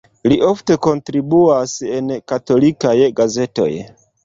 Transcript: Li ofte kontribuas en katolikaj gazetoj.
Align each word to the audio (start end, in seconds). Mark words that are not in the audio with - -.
Li 0.31 0.37
ofte 0.51 0.77
kontribuas 0.87 1.75
en 1.99 2.11
katolikaj 2.33 2.97
gazetoj. 3.23 3.71